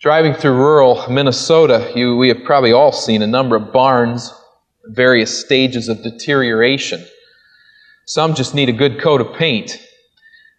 [0.00, 4.32] Driving through rural Minnesota, you, we have probably all seen a number of barns,
[4.84, 7.04] various stages of deterioration.
[8.06, 9.76] Some just need a good coat of paint.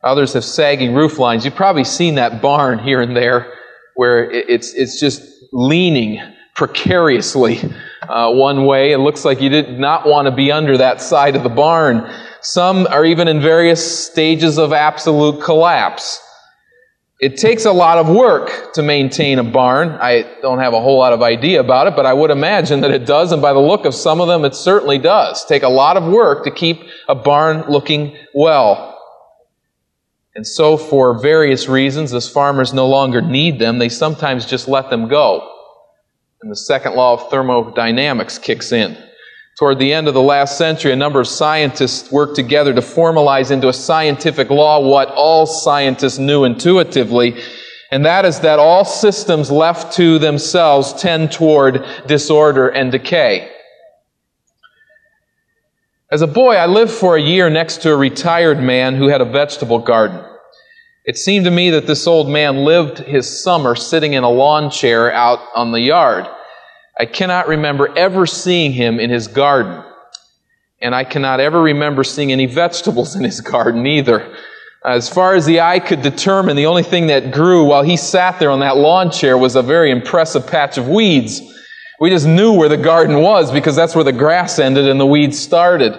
[0.03, 1.45] Others have sagging roof lines.
[1.45, 3.53] You've probably seen that barn here and there
[3.95, 5.21] where it's, it's just
[5.53, 6.21] leaning
[6.53, 7.61] precariously
[8.09, 8.91] uh, one way.
[8.91, 12.13] It looks like you did not want to be under that side of the barn.
[12.41, 16.21] Some are even in various stages of absolute collapse.
[17.19, 19.89] It takes a lot of work to maintain a barn.
[19.89, 22.91] I don't have a whole lot of idea about it, but I would imagine that
[22.91, 25.43] it does, and by the look of some of them, it certainly does.
[25.43, 28.97] Take a lot of work to keep a barn looking well.
[30.33, 34.89] And so, for various reasons, as farmers no longer need them, they sometimes just let
[34.89, 35.45] them go.
[36.41, 38.97] And the second law of thermodynamics kicks in.
[39.59, 43.51] Toward the end of the last century, a number of scientists worked together to formalize
[43.51, 47.35] into a scientific law what all scientists knew intuitively,
[47.91, 53.51] and that is that all systems left to themselves tend toward disorder and decay.
[56.09, 59.19] As a boy, I lived for a year next to a retired man who had
[59.19, 60.23] a vegetable garden.
[61.03, 64.71] It seemed to me that this old man lived his summer sitting in a lawn
[64.71, 66.27] chair out on the yard.
[66.99, 69.83] I cannot remember ever seeing him in his garden.
[70.81, 74.35] And I cannot ever remember seeing any vegetables in his garden either.
[74.85, 78.39] As far as the eye could determine, the only thing that grew while he sat
[78.39, 81.41] there on that lawn chair was a very impressive patch of weeds.
[82.01, 85.05] We just knew where the garden was because that's where the grass ended and the
[85.05, 85.93] weeds started.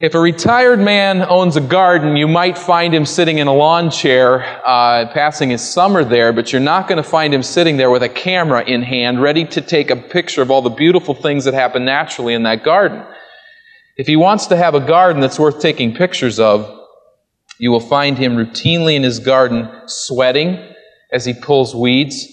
[0.00, 3.90] If a retired man owns a garden, you might find him sitting in a lawn
[3.90, 7.90] chair, uh, passing his summer there, but you're not going to find him sitting there
[7.90, 11.46] with a camera in hand, ready to take a picture of all the beautiful things
[11.46, 13.02] that happen naturally in that garden.
[13.96, 16.72] If he wants to have a garden that's worth taking pictures of,
[17.58, 20.74] you will find him routinely in his garden sweating
[21.12, 22.24] as he pulls weeds,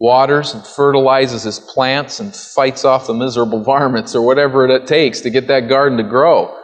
[0.00, 5.20] waters and fertilizes his plants, and fights off the miserable varmints or whatever it takes
[5.20, 6.58] to get that garden to grow.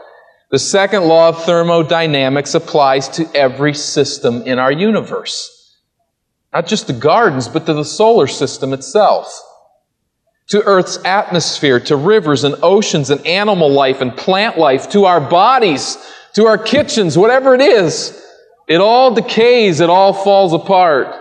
[0.51, 5.77] The second law of thermodynamics applies to every system in our universe.
[6.55, 9.31] Not just the gardens, but to the solar system itself.
[10.49, 15.21] To Earth's atmosphere, to rivers and oceans and animal life and plant life, to our
[15.21, 15.99] bodies,
[16.35, 18.19] to our kitchens, whatever it is.
[18.67, 21.15] It all decays, it all falls apart.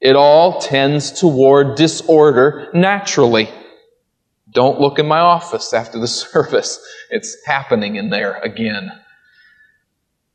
[0.00, 3.48] It all tends toward disorder naturally.
[4.50, 6.80] Don't look in my office after the service.
[7.10, 8.90] It's happening in there again.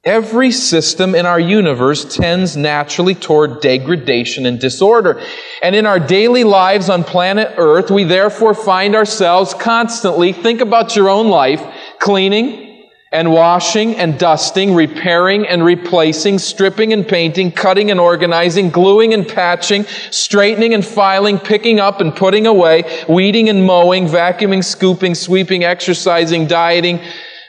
[0.05, 5.21] Every system in our universe tends naturally toward degradation and disorder.
[5.61, 10.97] And in our daily lives on planet Earth, we therefore find ourselves constantly, think about
[10.97, 11.63] your own life,
[11.99, 12.72] cleaning,
[13.13, 19.27] and washing and dusting, repairing and replacing, stripping and painting, cutting and organizing, gluing and
[19.27, 25.63] patching, straightening and filing, picking up and putting away, weeding and mowing, vacuuming, scooping, sweeping,
[25.63, 26.99] exercising, dieting,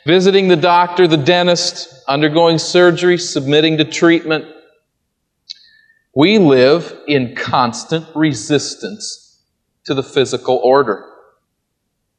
[0.06, 4.44] visiting the doctor, the dentist, undergoing surgery, submitting to treatment.
[6.14, 9.40] We live in constant resistance
[9.86, 11.10] to the physical order,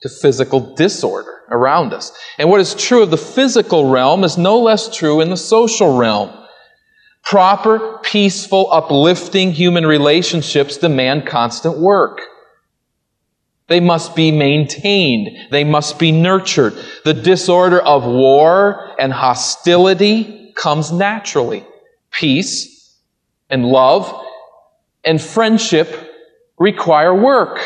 [0.02, 2.12] to physical disorder around us.
[2.38, 5.98] And what is true of the physical realm is no less true in the social
[5.98, 6.32] realm.
[7.24, 12.22] Proper, peaceful, uplifting human relationships demand constant work.
[13.68, 15.30] They must be maintained.
[15.50, 16.76] They must be nurtured.
[17.04, 21.66] The disorder of war and hostility comes naturally.
[22.12, 22.96] Peace
[23.50, 24.24] and love
[25.04, 26.12] and friendship
[26.60, 27.60] require work.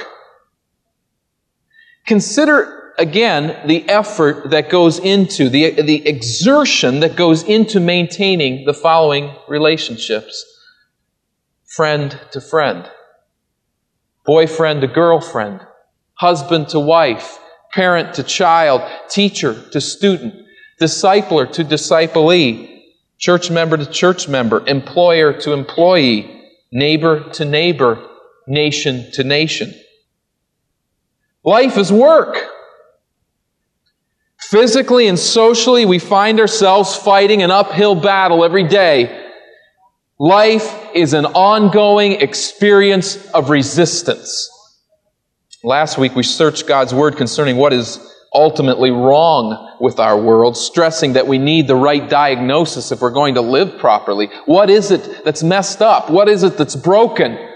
[2.09, 8.74] Consider again, the effort that goes into, the, the exertion that goes into maintaining the
[8.74, 10.44] following relationships.
[11.68, 12.90] Friend to friend,
[14.25, 15.62] boyfriend to girlfriend,
[16.16, 17.38] husband to wife,
[17.74, 20.34] parent to child, teacher to student,
[20.81, 22.86] discipler to disciplee,
[23.20, 28.03] church member to church member, employer to employee, neighbor to neighbor,
[28.47, 29.76] nation to nation.
[31.44, 32.38] Life is work.
[34.40, 39.28] Physically and socially, we find ourselves fighting an uphill battle every day.
[40.18, 44.50] Life is an ongoing experience of resistance.
[45.64, 48.00] Last week, we searched God's Word concerning what is
[48.34, 53.36] ultimately wrong with our world, stressing that we need the right diagnosis if we're going
[53.36, 54.28] to live properly.
[54.46, 56.09] What is it that's messed up?
[56.09, 57.48] What is it that's broken?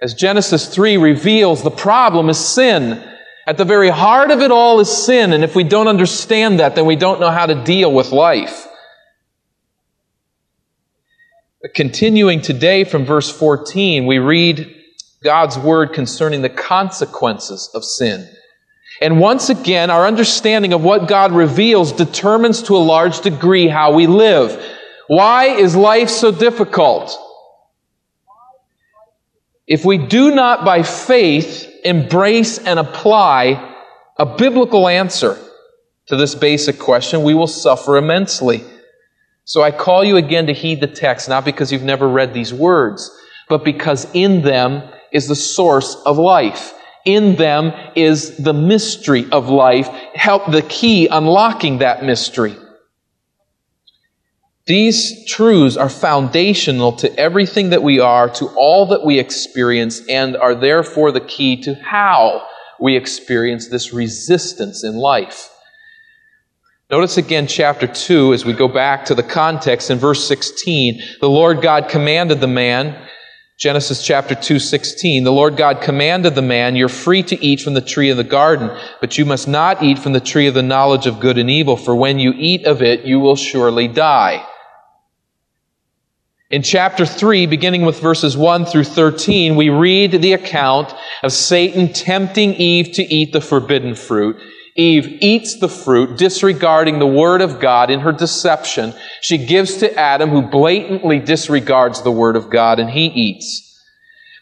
[0.00, 3.02] As Genesis 3 reveals, the problem is sin.
[3.46, 6.74] At the very heart of it all is sin, and if we don't understand that,
[6.74, 8.66] then we don't know how to deal with life.
[11.74, 14.72] Continuing today from verse 14, we read
[15.22, 18.28] God's word concerning the consequences of sin.
[19.00, 23.92] And once again, our understanding of what God reveals determines to a large degree how
[23.92, 24.62] we live.
[25.08, 27.16] Why is life so difficult?
[29.66, 33.74] If we do not by faith embrace and apply
[34.16, 35.38] a biblical answer
[36.06, 38.62] to this basic question, we will suffer immensely.
[39.44, 42.54] So I call you again to heed the text, not because you've never read these
[42.54, 43.10] words,
[43.48, 46.72] but because in them is the source of life.
[47.04, 52.56] In them is the mystery of life, help the key unlocking that mystery.
[54.66, 60.36] These truths are foundational to everything that we are, to all that we experience, and
[60.36, 62.44] are therefore the key to how
[62.80, 65.50] we experience this resistance in life.
[66.90, 71.00] Notice again chapter 2 as we go back to the context in verse 16.
[71.20, 73.08] The Lord God commanded the man,
[73.60, 75.22] Genesis chapter 2, 16.
[75.22, 78.24] The Lord God commanded the man, You're free to eat from the tree of the
[78.24, 81.48] garden, but you must not eat from the tree of the knowledge of good and
[81.48, 84.44] evil, for when you eat of it, you will surely die.
[86.48, 90.94] In chapter 3, beginning with verses 1 through 13, we read the account
[91.24, 94.36] of Satan tempting Eve to eat the forbidden fruit.
[94.76, 98.94] Eve eats the fruit, disregarding the word of God in her deception.
[99.20, 103.82] She gives to Adam, who blatantly disregards the word of God, and he eats.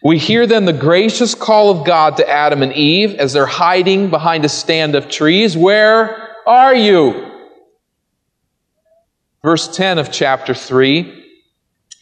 [0.03, 4.11] We hear then the gracious call of God to Adam and Eve as they're hiding
[4.11, 5.57] behind a stand of trees.
[5.57, 7.31] Where are you?
[9.43, 11.23] Verse 10 of chapter 3.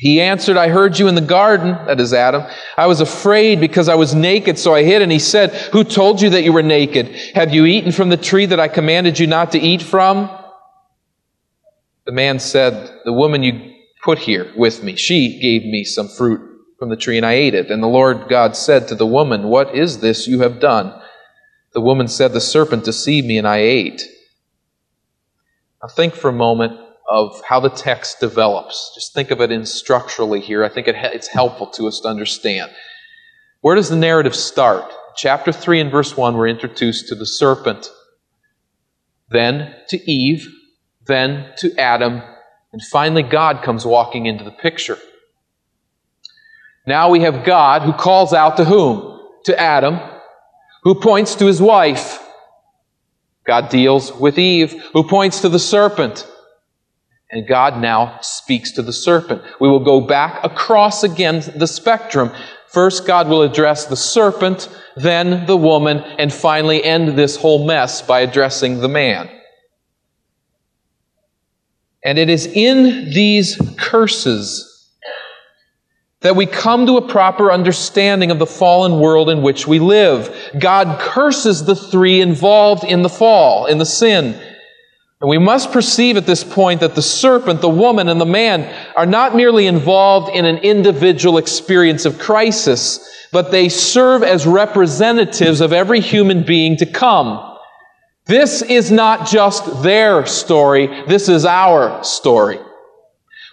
[0.03, 2.43] He answered, I heard you in the garden, that is Adam.
[2.77, 5.01] I was afraid because I was naked, so I hid.
[5.01, 7.15] And he said, Who told you that you were naked?
[7.37, 10.29] Have you eaten from the tree that I commanded you not to eat from?
[12.05, 16.41] The man said, The woman you put here with me, she gave me some fruit
[16.81, 17.71] from the tree, and I ate it.
[17.71, 21.01] And the Lord God said to the woman, What is this you have done?
[21.75, 24.03] The woman said, The serpent deceived me, and I ate.
[25.81, 28.93] Now think for a moment of how the text develops.
[28.95, 30.65] Just think of it in structurally here.
[30.65, 32.71] I think it, it's helpful to us to understand.
[33.61, 34.93] Where does the narrative start?
[35.17, 37.91] Chapter 3 and verse 1, we're introduced to the serpent,
[39.29, 40.49] then to Eve,
[41.07, 42.23] then to Adam,
[42.73, 44.99] and finally God comes walking into the picture.
[46.87, 49.21] Now we have God who calls out to whom?
[49.45, 50.01] To Adam,
[50.83, 52.19] who points to his wife.
[53.45, 56.27] God deals with Eve, who points to the serpent.
[57.33, 59.43] And God now speaks to the serpent.
[59.59, 62.31] We will go back across again the spectrum.
[62.69, 68.03] First, God will address the serpent, then the woman, and finally end this whole mess
[68.03, 69.31] by addressing the man.
[72.05, 74.91] And it is in these curses
[76.21, 80.53] that we come to a proper understanding of the fallen world in which we live.
[80.59, 84.39] God curses the three involved in the fall, in the sin.
[85.23, 88.69] And we must perceive at this point that the serpent, the woman, and the man
[88.97, 92.99] are not merely involved in an individual experience of crisis,
[93.31, 97.57] but they serve as representatives of every human being to come.
[98.27, 102.59] This is not just their story, this is our story.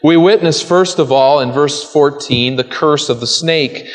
[0.02, 3.88] We witness, first of all, in verse 14, the curse of the snake.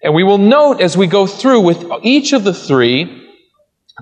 [0.00, 3.28] And we will note as we go through with each of the three,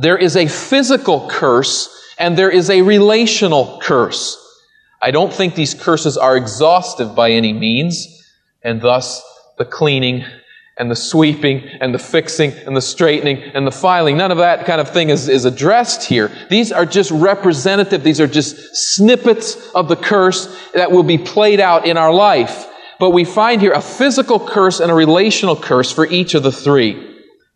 [0.03, 4.39] there is a physical curse and there is a relational curse.
[5.03, 8.25] I don't think these curses are exhaustive by any means,
[8.63, 9.21] and thus
[9.59, 10.25] the cleaning
[10.79, 14.67] and the sweeping and the fixing and the straightening and the filing, none of that
[14.67, 16.31] kind of thing is, is addressed here.
[16.49, 21.59] These are just representative, these are just snippets of the curse that will be played
[21.59, 22.69] out in our life.
[23.01, 26.53] But we find here a physical curse and a relational curse for each of the
[26.53, 27.12] three.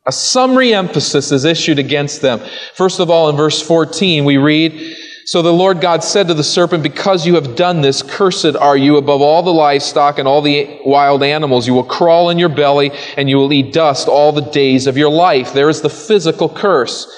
[0.07, 2.41] A summary emphasis is issued against them.
[2.75, 6.45] First of all, in verse 14, we read, So the Lord God said to the
[6.45, 10.43] serpent, Because you have done this, cursed are you above all the livestock and all
[10.43, 11.67] the wild animals.
[11.67, 14.97] You will crawl in your belly, and you will eat dust all the days of
[14.97, 15.53] your life.
[15.53, 17.13] There is the physical curse.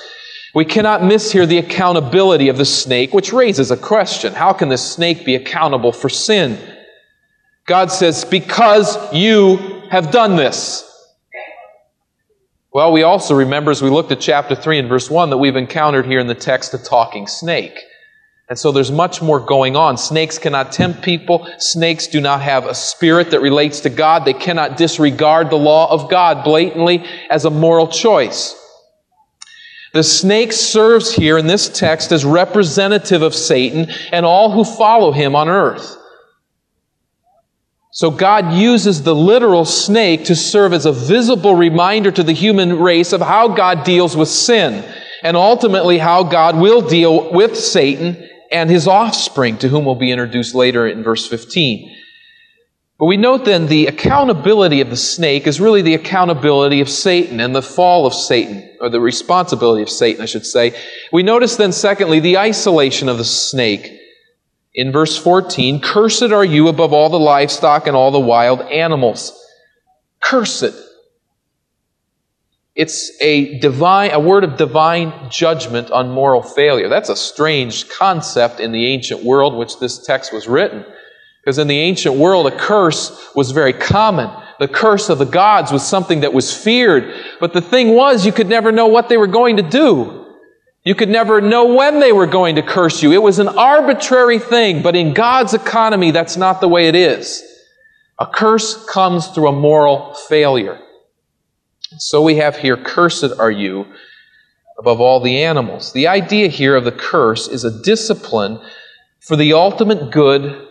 [0.54, 4.33] We cannot miss here the accountability of the snake, which raises a question.
[4.33, 6.59] How can the snake be accountable for sin?
[7.66, 9.59] God says, Because you
[9.90, 10.88] have done this.
[12.78, 15.56] Well, we also remember as we looked at chapter 3 and verse 1 that we've
[15.56, 17.76] encountered here in the text a talking snake.
[18.49, 19.99] And so there's much more going on.
[19.99, 21.49] Snakes cannot tempt people.
[21.58, 24.25] Snakes do not have a spirit that relates to God.
[24.25, 28.54] They cannot disregard the law of God blatantly as a moral choice.
[29.92, 35.11] The snake serves here in this text as representative of Satan and all who follow
[35.11, 35.98] him on earth.
[37.99, 42.78] So God uses the literal snake to serve as a visible reminder to the human
[42.78, 44.85] race of how God deals with sin
[45.25, 48.17] and ultimately how God will deal with Satan
[48.52, 51.93] and his offspring, to whom we'll be introduced later in verse 15.
[53.00, 57.40] But we note then the accountability of the snake is really the accountability of Satan
[57.40, 60.81] and the fall of Satan, or the responsibility of Satan, I should say.
[61.12, 63.98] We notice then, secondly, the isolation of the snake.
[64.78, 69.37] In verse 14, cursed are you above all the livestock and all the wild animals.
[70.20, 70.73] Cursed.
[72.76, 76.88] It's a divine, a word of divine judgment on moral failure.
[76.88, 80.85] That's a strange concept in the ancient world which this text was written.
[81.42, 84.30] Because in the ancient world, a curse was very common.
[84.61, 87.12] The curse of the gods was something that was feared.
[87.40, 90.27] But the thing was, you could never know what they were going to do.
[90.85, 93.12] You could never know when they were going to curse you.
[93.12, 97.42] It was an arbitrary thing, but in God's economy, that's not the way it is.
[98.18, 100.78] A curse comes through a moral failure.
[101.99, 103.87] So we have here, cursed are you
[104.78, 105.92] above all the animals.
[105.92, 108.61] The idea here of the curse is a discipline
[109.20, 110.66] for the ultimate good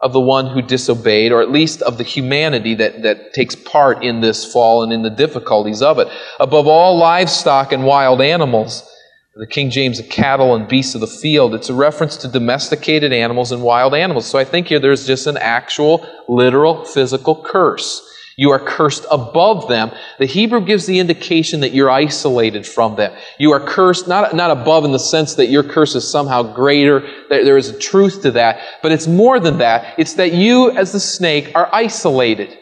[0.00, 4.02] of the one who disobeyed, or at least of the humanity that, that takes part
[4.02, 6.08] in this fall and in the difficulties of it.
[6.38, 8.88] Above all livestock and wild animals,
[9.36, 13.12] the King James of cattle and beasts of the field, it's a reference to domesticated
[13.12, 14.26] animals and wild animals.
[14.26, 18.06] So I think here there's just an actual, literal, physical curse.
[18.36, 19.92] You are cursed above them.
[20.18, 23.14] The Hebrew gives the indication that you're isolated from them.
[23.38, 27.00] You are cursed, not, not above in the sense that your curse is somehow greater,
[27.28, 29.94] that there is a truth to that, but it's more than that.
[29.98, 32.56] It's that you, as the snake, are isolated.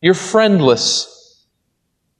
[0.00, 1.08] You're friendless.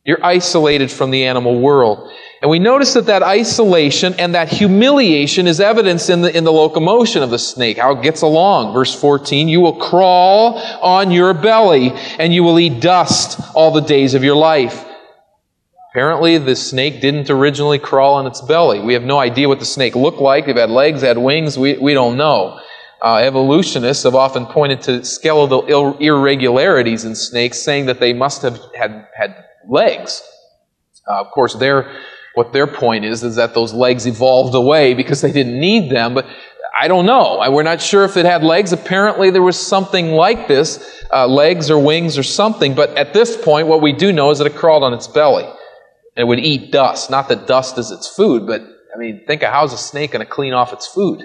[0.05, 2.11] You're isolated from the animal world.
[2.41, 6.53] And we notice that that isolation and that humiliation is evidenced in the, in the
[6.53, 8.75] locomotion of the snake, how it gets along.
[8.75, 13.81] Verse 14, you will crawl on your belly and you will eat dust all the
[13.81, 14.85] days of your life.
[15.93, 18.81] Apparently, the snake didn't originally crawl on its belly.
[18.81, 20.49] We have no idea what the snake looked like.
[20.49, 22.59] It had legs, had wings, we, we don't know.
[23.05, 25.67] Uh, evolutionists have often pointed to skeletal
[25.99, 30.23] irregularities in snakes, saying that they must have had, had legs.
[31.09, 31.93] Uh, of course, their
[32.35, 36.15] what their point is is that those legs evolved away because they didn't need them.
[36.15, 36.27] But
[36.79, 37.45] I don't know.
[37.51, 38.73] We're not sure if it had legs.
[38.73, 42.75] Apparently, there was something like this uh, legs or wings or something.
[42.75, 45.45] But at this point, what we do know is that it crawled on its belly
[45.45, 47.11] and it would eat dust.
[47.11, 48.63] Not that dust is its food, but
[48.95, 51.21] I mean, think of how's a snake going to clean off its food?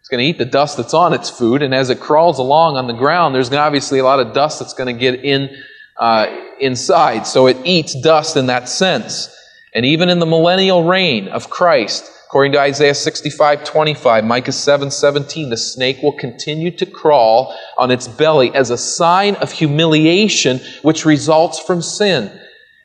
[0.00, 2.76] It's going to eat the dust that's on its food, and as it crawls along
[2.76, 5.48] on the ground, there's obviously a lot of dust that's going to get in
[6.02, 6.26] uh,
[6.58, 7.28] inside.
[7.28, 9.32] So it eats dust in that sense.
[9.72, 14.90] And even in the millennial reign of Christ, according to Isaiah 65, 25, Micah 7,
[14.90, 20.58] 17, the snake will continue to crawl on its belly as a sign of humiliation
[20.82, 22.36] which results from sin.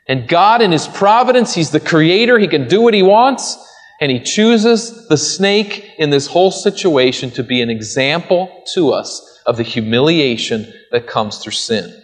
[0.07, 3.57] And God, in His providence, He's the creator, He can do what He wants,
[3.99, 9.41] and He chooses the snake in this whole situation to be an example to us
[9.47, 12.03] of the humiliation that comes through sin.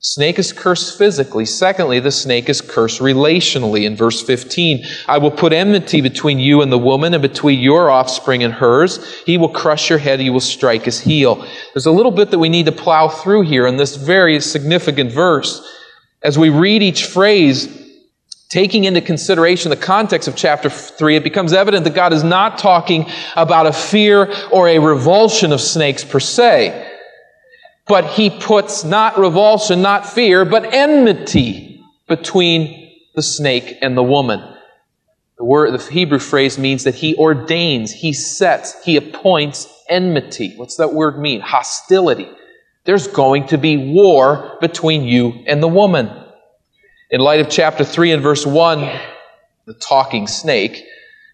[0.00, 1.44] Snake is cursed physically.
[1.44, 3.84] Secondly, the snake is cursed relationally.
[3.84, 7.90] In verse 15, I will put enmity between you and the woman and between your
[7.90, 9.20] offspring and hers.
[9.22, 11.44] He will crush your head, he will strike his heel.
[11.74, 15.10] There's a little bit that we need to plow through here in this very significant
[15.10, 15.68] verse.
[16.22, 17.66] As we read each phrase,
[18.50, 22.58] taking into consideration the context of chapter 3, it becomes evident that God is not
[22.58, 26.97] talking about a fear or a revulsion of snakes per se
[27.88, 34.40] but he puts not revulsion, not fear, but enmity between the snake and the woman.
[35.38, 40.54] The word, the Hebrew phrase means that he ordains, he sets, he appoints enmity.
[40.56, 41.40] What's that word mean?
[41.40, 42.28] Hostility.
[42.84, 46.10] There's going to be war between you and the woman.
[47.10, 49.00] In light of chapter 3 and verse 1,
[49.66, 50.84] the talking snake,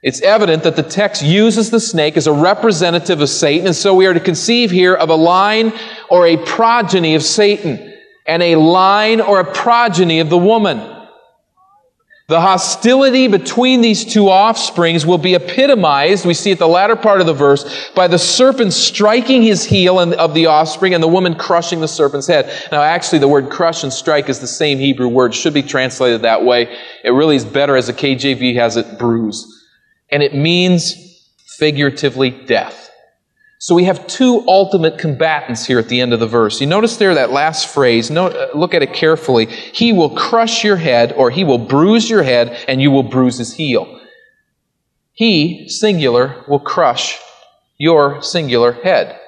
[0.04, 3.94] it's evident that the text uses the snake as a representative of Satan, and so
[3.94, 5.72] we are to conceive here of a line
[6.10, 7.94] or a progeny of Satan,
[8.26, 10.90] and a line or a progeny of the woman.
[12.28, 17.22] The hostility between these two offsprings will be epitomized, we see at the latter part
[17.22, 21.34] of the verse, by the serpent striking his heel of the offspring and the woman
[21.34, 22.52] crushing the serpent's head.
[22.70, 26.20] Now, actually, the word crush and strike is the same Hebrew word, should be translated
[26.22, 26.76] that way.
[27.02, 29.53] It really is better as the KJV has it, bruise
[30.14, 31.28] and it means
[31.58, 32.88] figuratively death.
[33.58, 36.60] So we have two ultimate combatants here at the end of the verse.
[36.60, 39.46] You notice there that last phrase, uh, look at it carefully.
[39.46, 43.38] He will crush your head, or he will bruise your head, and you will bruise
[43.38, 44.00] his heel.
[45.14, 47.18] He, singular, will crush
[47.76, 49.18] your singular head.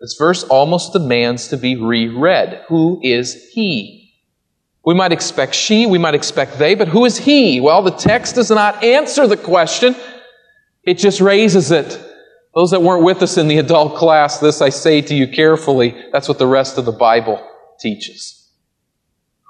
[0.00, 2.64] This verse almost demands to be reread.
[2.66, 3.97] Who is he?
[4.84, 7.60] We might expect she, we might expect they, but who is he?
[7.60, 9.94] Well, the text does not answer the question,
[10.82, 12.00] it just raises it.
[12.54, 15.94] Those that weren't with us in the adult class, this I say to you carefully,
[16.12, 17.46] that's what the rest of the Bible
[17.78, 18.50] teaches.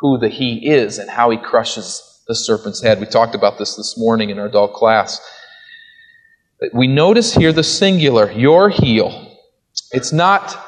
[0.00, 3.00] Who the he is and how he crushes the serpent's head.
[3.00, 5.20] We talked about this this morning in our adult class.
[6.72, 9.38] We notice here the singular, your heel.
[9.92, 10.67] It's not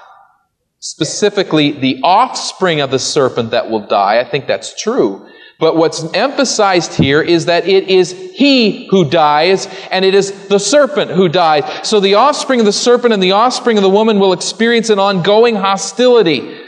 [0.81, 4.19] specifically the offspring of the serpent that will die.
[4.19, 5.27] I think that's true.
[5.59, 10.59] But what's emphasized here is that it is he who dies and it is the
[10.59, 11.87] serpent who dies.
[11.87, 14.99] So the offspring of the serpent and the offspring of the woman will experience an
[14.99, 16.59] ongoing hostility.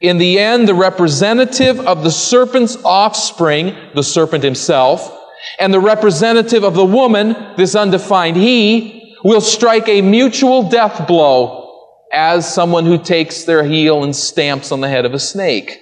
[0.00, 5.16] In the end, the representative of the serpent's offspring, the serpent himself,
[5.60, 11.59] and the representative of the woman, this undefined he, will strike a mutual death blow
[12.12, 15.78] as someone who takes their heel and stamps on the head of a snake.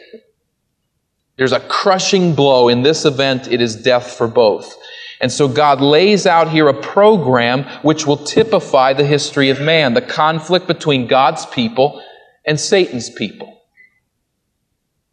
[1.37, 2.69] There's a crushing blow.
[2.69, 4.77] In this event, it is death for both.
[5.21, 9.95] And so God lays out here a program which will typify the history of man,
[9.95, 12.03] the conflict between God's people
[12.45, 13.63] and Satan's people.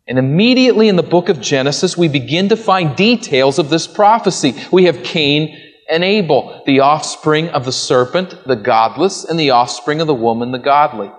[0.07, 4.53] And immediately in the book of Genesis, we begin to find details of this prophecy.
[4.71, 10.01] We have Cain and Abel, the offspring of the serpent, the godless, and the offspring
[10.01, 11.11] of the woman, the godly.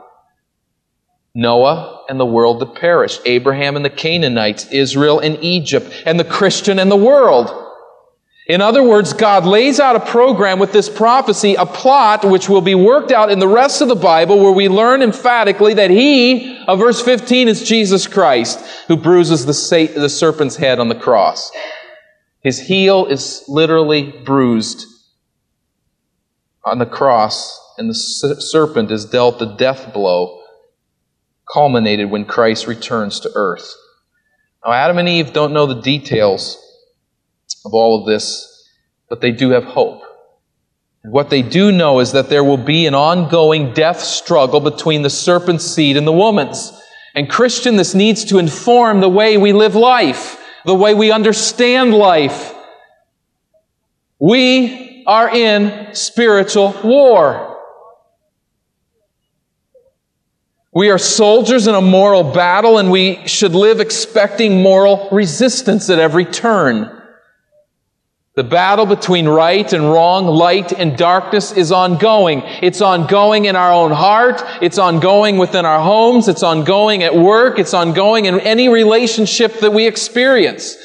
[1.35, 6.25] Noah and the world that perished, Abraham and the Canaanites, Israel and Egypt, and the
[6.25, 7.65] Christian and the world.
[8.49, 12.61] In other words, God lays out a program with this prophecy, a plot which will
[12.61, 16.57] be worked out in the rest of the Bible where we learn emphatically that He,
[16.67, 21.51] of verse 15, is Jesus Christ who bruises the serpent's head on the cross.
[22.47, 24.87] His heel is literally bruised
[26.65, 30.43] on the cross, and the serpent is dealt the death blow,
[31.53, 33.75] culminated when Christ returns to earth.
[34.65, 36.57] Now, Adam and Eve don't know the details
[37.65, 38.71] of all of this,
[39.09, 40.03] but they do have hope.
[41.03, 45.03] And what they do know is that there will be an ongoing death struggle between
[45.03, 46.81] the serpent's seed and the woman's.
[47.13, 51.95] And Christian, this needs to inform the way we live life the way we understand
[51.95, 52.53] life.
[54.19, 57.57] We are in spiritual war.
[60.75, 66.01] We are soldiers in a moral battle, and we should live expecting moral resistance at
[66.01, 66.96] every turn.
[68.37, 72.43] The battle between right and wrong, light and darkness is ongoing.
[72.61, 74.43] It's ongoing in our own heart.
[74.61, 76.29] It's ongoing within our homes.
[76.29, 77.59] It's ongoing at work.
[77.59, 80.77] It's ongoing in any relationship that we experience.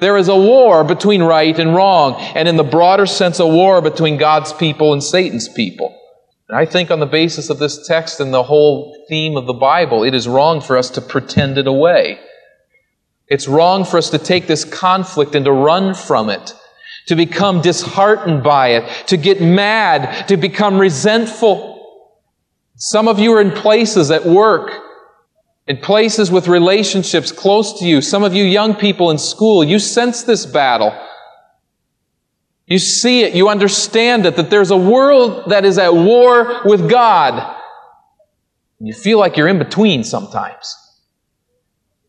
[0.00, 3.80] There is a war between right and wrong, and in the broader sense, a war
[3.80, 5.96] between God's people and Satan's people.
[6.48, 9.52] And I think on the basis of this text and the whole theme of the
[9.52, 12.18] Bible, it is wrong for us to pretend it away.
[13.28, 16.52] It's wrong for us to take this conflict and to run from it
[17.06, 21.74] to become disheartened by it, to get mad, to become resentful.
[22.76, 24.72] Some of you are in places at work,
[25.66, 28.00] in places with relationships close to you.
[28.00, 30.96] Some of you young people in school, you sense this battle.
[32.66, 36.90] You see it, you understand it, that there's a world that is at war with
[36.90, 37.54] God.
[38.80, 40.74] You feel like you're in between sometimes.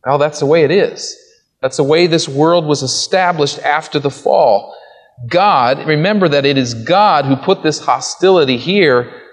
[0.06, 1.16] Well, that's the way it is.
[1.62, 4.77] That's the way this world was established after the fall.
[5.26, 9.24] God, remember that it is God who put this hostility here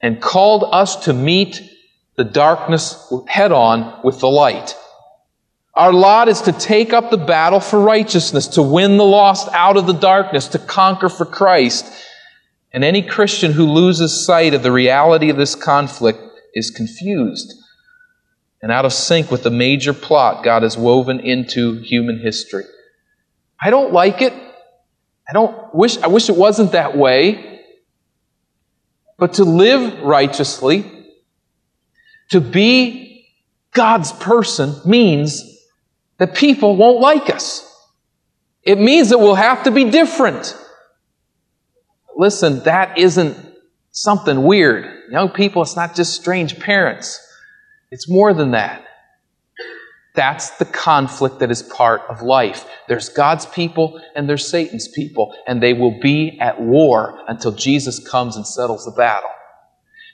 [0.00, 1.60] and called us to meet
[2.16, 4.76] the darkness head on with the light.
[5.74, 9.76] Our lot is to take up the battle for righteousness, to win the lost out
[9.76, 11.86] of the darkness, to conquer for Christ.
[12.72, 16.20] And any Christian who loses sight of the reality of this conflict
[16.54, 17.54] is confused
[18.62, 22.64] and out of sync with the major plot God has woven into human history.
[23.60, 24.32] I don't like it.
[25.32, 27.62] I don't wish, I wish it wasn't that way.
[29.16, 30.84] But to live righteously,
[32.32, 33.30] to be
[33.72, 35.58] God's person means
[36.18, 37.66] that people won't like us.
[38.62, 40.54] It means that we'll have to be different.
[42.14, 43.34] Listen, that isn't
[43.90, 44.84] something weird.
[45.10, 47.18] Young people, it's not just strange parents.
[47.90, 48.84] It's more than that.
[50.14, 52.66] That's the conflict that is part of life.
[52.86, 57.98] There's God's people and there's Satan's people, and they will be at war until Jesus
[57.98, 59.30] comes and settles the battle.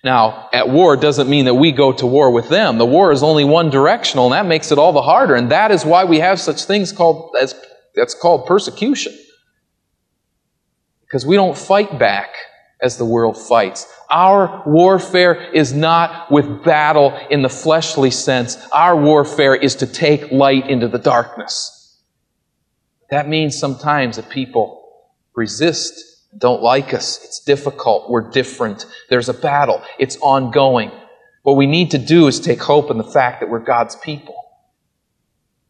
[0.04, 2.78] Now, at war doesn't mean that we go to war with them.
[2.78, 5.34] The war is only one directional, and that makes it all the harder.
[5.34, 7.54] And that is why we have such things called as
[7.96, 9.12] that's called persecution.
[11.02, 12.28] Because we don't fight back
[12.80, 13.92] as the world fights.
[14.10, 18.56] Our warfare is not with battle in the fleshly sense.
[18.72, 21.98] Our warfare is to take light into the darkness.
[23.10, 24.78] That means sometimes that people
[25.34, 26.04] resist,
[26.36, 27.22] don't like us.
[27.24, 28.10] It's difficult.
[28.10, 28.86] We're different.
[29.08, 29.82] There's a battle.
[29.98, 30.90] It's ongoing.
[31.42, 34.34] What we need to do is take hope in the fact that we're God's people.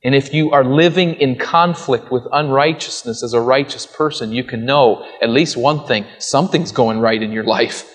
[0.02, 4.64] And if you are living in conflict with unrighteousness as a righteous person, you can
[4.64, 7.88] know at least one thing something's going right in your life.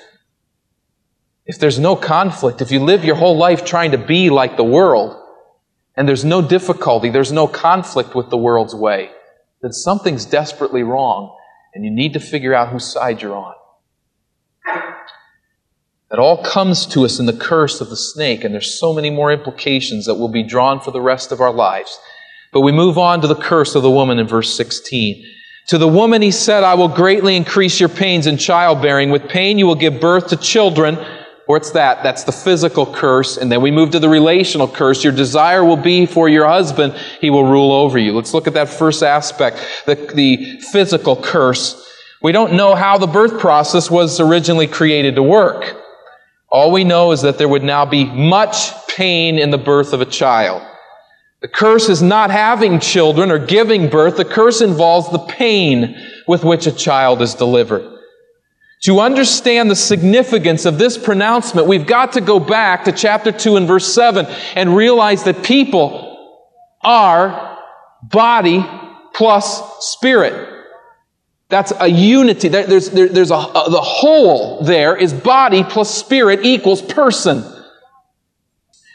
[1.45, 4.63] If there's no conflict, if you live your whole life trying to be like the
[4.63, 5.19] world,
[5.95, 9.11] and there's no difficulty, there's no conflict with the world's way,
[9.61, 11.35] then something's desperately wrong,
[11.73, 13.55] and you need to figure out whose side you're on.
[16.09, 19.09] That all comes to us in the curse of the snake, and there's so many
[19.09, 21.99] more implications that will be drawn for the rest of our lives.
[22.51, 25.25] But we move on to the curse of the woman in verse 16.
[25.67, 29.09] To the woman he said, I will greatly increase your pains in childbearing.
[29.09, 30.97] With pain you will give birth to children.
[31.45, 32.03] What's that?
[32.03, 33.37] That's the physical curse.
[33.37, 35.03] And then we move to the relational curse.
[35.03, 36.93] Your desire will be for your husband.
[37.19, 38.13] He will rule over you.
[38.13, 41.79] Let's look at that first aspect, the, the physical curse.
[42.21, 45.81] We don't know how the birth process was originally created to work.
[46.49, 49.99] All we know is that there would now be much pain in the birth of
[49.99, 50.61] a child.
[51.41, 54.15] The curse is not having children or giving birth.
[54.15, 57.92] The curse involves the pain with which a child is delivered.
[58.83, 63.55] To understand the significance of this pronouncement, we've got to go back to chapter 2
[63.55, 66.37] and verse 7 and realize that people
[66.81, 67.59] are
[68.01, 68.65] body
[69.13, 70.49] plus spirit.
[71.47, 72.49] That's a unity.
[72.49, 77.45] There's, there's a, a, the whole there is body plus spirit equals person.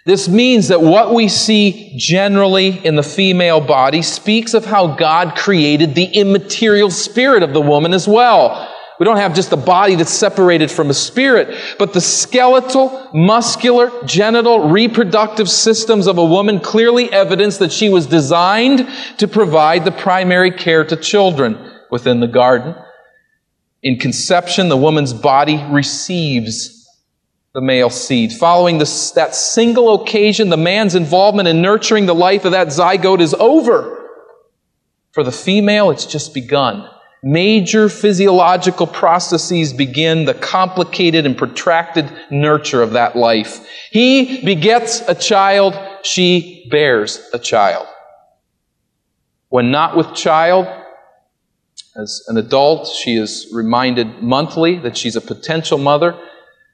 [0.05, 5.35] This means that what we see generally in the female body speaks of how God
[5.35, 8.75] created the immaterial spirit of the woman as well.
[8.99, 13.93] We don't have just a body that's separated from a spirit, but the skeletal, muscular,
[14.05, 19.93] genital, reproductive systems of a woman clearly evidence that she was designed to provide the
[19.93, 22.75] primary care to children within the garden.
[23.85, 26.75] In conception, the woman's body receives
[27.55, 28.33] the male seed.
[28.33, 33.21] Following this, that single occasion, the man's involvement in nurturing the life of that zygote
[33.21, 33.95] is over.
[35.13, 36.89] For the female, it's just begun.
[37.23, 43.67] Major physiological processes begin the complicated and protracted nurture of that life.
[43.91, 47.87] He begets a child, she bears a child.
[49.49, 50.69] When not with child,
[51.97, 56.17] as an adult, she is reminded monthly that she's a potential mother.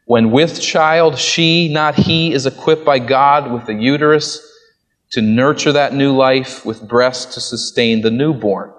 [0.05, 4.47] When with child, she, not he, is equipped by God with a uterus
[5.13, 8.73] to nurture that new life, with breasts to sustain the newborn.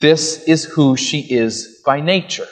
[0.00, 2.46] This is who she is by nature.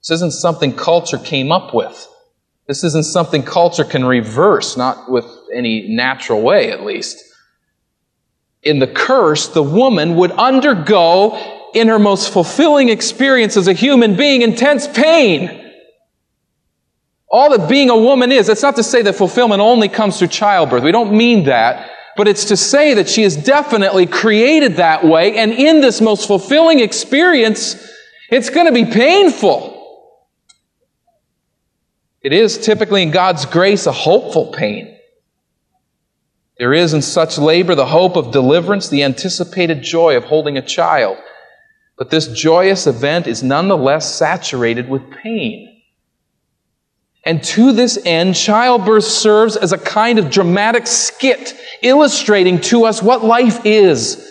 [0.00, 2.08] This isn't something culture came up with.
[2.66, 7.24] This isn't something culture can reverse, not with any natural way at least.
[8.62, 14.16] In the curse, the woman would undergo in her most fulfilling experience as a human
[14.16, 15.72] being intense pain.
[17.30, 20.28] All that being a woman is, that's not to say that fulfillment only comes through
[20.28, 20.82] childbirth.
[20.82, 21.90] We don't mean that.
[22.18, 25.36] But it's to say that she is definitely created that way.
[25.36, 27.76] And in this most fulfilling experience,
[28.28, 29.76] it's going to be painful.
[32.20, 34.98] It is typically in God's grace a hopeful pain.
[36.58, 40.66] There is in such labor the hope of deliverance, the anticipated joy of holding a
[40.66, 41.18] child.
[41.96, 45.77] But this joyous event is nonetheless saturated with pain.
[47.28, 53.02] And to this end, childbirth serves as a kind of dramatic skit illustrating to us
[53.02, 54.26] what life is.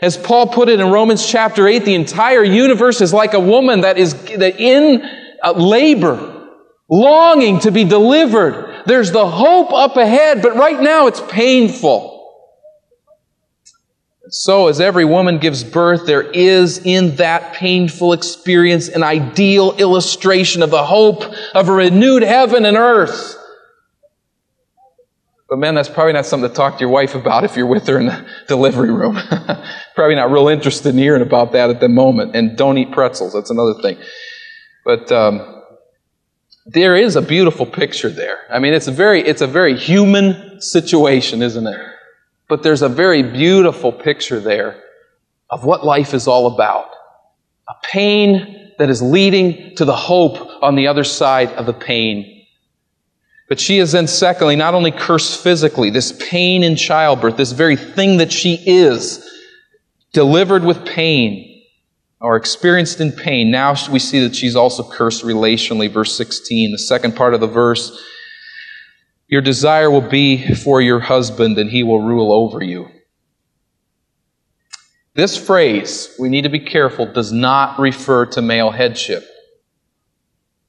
[0.00, 3.82] As Paul put it in Romans chapter 8, the entire universe is like a woman
[3.82, 5.02] that is in
[5.44, 6.48] uh, labor,
[6.88, 8.84] longing to be delivered.
[8.86, 12.17] There's the hope up ahead, but right now it's painful.
[14.30, 20.62] So, as every woman gives birth, there is in that painful experience an ideal illustration
[20.62, 23.36] of the hope of a renewed heaven and earth.
[25.48, 27.86] But, man, that's probably not something to talk to your wife about if you're with
[27.86, 29.14] her in the delivery room.
[29.94, 32.36] probably not real interested in hearing about that at the moment.
[32.36, 33.96] And don't eat pretzels, that's another thing.
[34.84, 35.62] But, um,
[36.66, 38.40] there is a beautiful picture there.
[38.50, 41.80] I mean, it's a very, it's a very human situation, isn't it?
[42.48, 44.82] But there's a very beautiful picture there
[45.50, 46.90] of what life is all about.
[47.68, 52.46] A pain that is leading to the hope on the other side of the pain.
[53.48, 57.76] But she is then, secondly, not only cursed physically, this pain in childbirth, this very
[57.76, 59.26] thing that she is,
[60.12, 61.44] delivered with pain.
[62.20, 63.50] or experienced in pain.
[63.50, 65.90] Now we see that she's also cursed relationally.
[65.90, 67.96] Verse 16, the second part of the verse.
[69.28, 72.88] Your desire will be for your husband, and he will rule over you.
[75.14, 79.24] This phrase, we need to be careful, does not refer to male headship.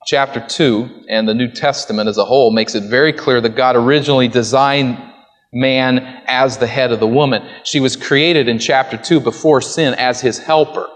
[0.06, 3.76] Chapter 2 and the New Testament as a whole makes it very clear that God
[3.76, 4.98] originally designed
[5.54, 7.48] man as the head of the woman.
[7.64, 10.88] She was created in chapter 2 before sin as his helper.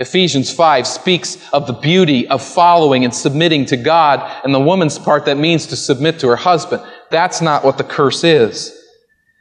[0.00, 4.98] Ephesians 5 speaks of the beauty of following and submitting to God, and the woman's
[4.98, 6.82] part that means to submit to her husband.
[7.10, 8.76] That's not what the curse is.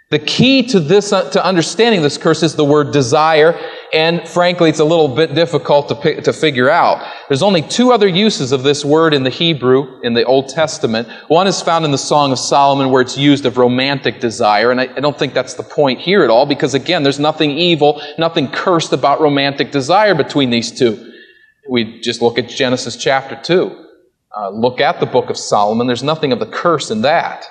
[0.10, 3.58] The key to this, uh, to understanding this curse is the word desire,
[3.94, 7.06] and frankly, it's a little bit difficult to, pick, to figure out.
[7.28, 11.08] There's only two other uses of this word in the Hebrew, in the Old Testament.
[11.28, 14.80] One is found in the Song of Solomon, where it's used of romantic desire, and
[14.80, 18.02] I, I don't think that's the point here at all, because again, there's nothing evil,
[18.18, 21.12] nothing cursed about romantic desire between these two.
[21.70, 23.86] We just look at Genesis chapter 2.
[24.36, 25.88] Uh, look at the book of Solomon.
[25.88, 27.46] There's nothing of the curse in that.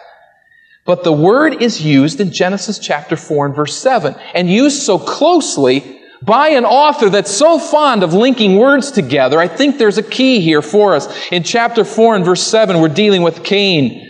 [0.84, 4.98] But the word is used in Genesis chapter 4 and verse 7, and used so
[4.98, 9.38] closely by an author that's so fond of linking words together.
[9.38, 11.08] I think there's a key here for us.
[11.30, 14.04] In chapter 4 and verse 7, we're dealing with Cain.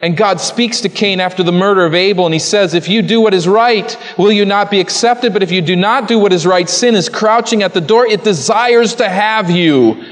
[0.00, 3.00] And God speaks to Cain after the murder of Abel, and he says, If you
[3.00, 5.32] do what is right, will you not be accepted?
[5.32, 8.06] But if you do not do what is right, sin is crouching at the door.
[8.06, 10.04] It desires to have you.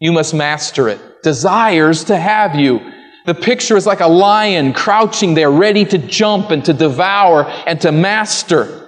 [0.00, 1.22] You must master it.
[1.22, 2.92] Desires to have you.
[3.26, 7.80] The picture is like a lion crouching there, ready to jump and to devour and
[7.80, 8.85] to master.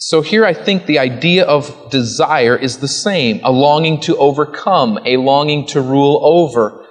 [0.00, 5.00] So here I think the idea of desire is the same a longing to overcome,
[5.04, 6.86] a longing to rule over.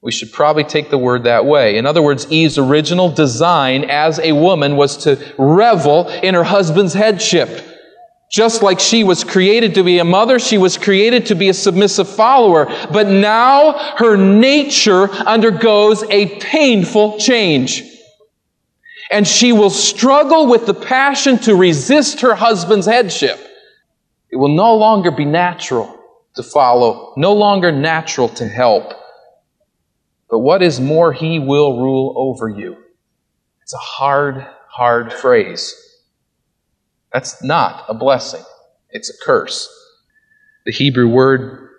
[0.00, 1.76] We should probably take the word that way.
[1.76, 6.94] In other words, Eve's original design as a woman was to revel in her husband's
[6.94, 7.66] headship.
[8.30, 11.54] Just like she was created to be a mother, she was created to be a
[11.54, 12.66] submissive follower.
[12.92, 17.95] But now her nature undergoes a painful change.
[19.10, 23.38] And she will struggle with the passion to resist her husband's headship.
[24.30, 25.96] It will no longer be natural
[26.34, 28.92] to follow, no longer natural to help.
[30.28, 32.76] But what is more, he will rule over you.
[33.62, 35.74] It's a hard, hard phrase.
[37.12, 38.44] That's not a blessing,
[38.90, 39.68] it's a curse.
[40.66, 41.70] The Hebrew word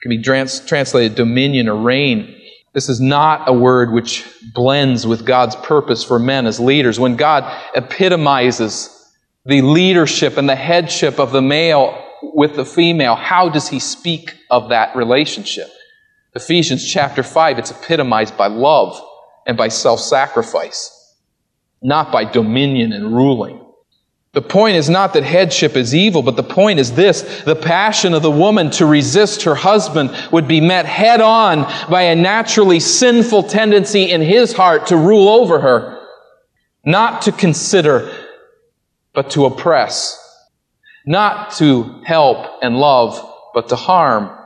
[0.00, 2.40] can be trans- translated dominion or reign.
[2.74, 6.98] This is not a word which blends with God's purpose for men as leaders.
[6.98, 7.44] When God
[7.76, 8.90] epitomizes
[9.46, 14.34] the leadership and the headship of the male with the female, how does he speak
[14.50, 15.70] of that relationship?
[16.34, 19.00] Ephesians chapter 5, it's epitomized by love
[19.46, 21.14] and by self sacrifice,
[21.80, 23.63] not by dominion and ruling.
[24.34, 27.42] The point is not that headship is evil, but the point is this.
[27.44, 32.02] The passion of the woman to resist her husband would be met head on by
[32.02, 36.00] a naturally sinful tendency in his heart to rule over her.
[36.84, 38.12] Not to consider,
[39.12, 40.20] but to oppress.
[41.06, 44.36] Not to help and love, but to harm.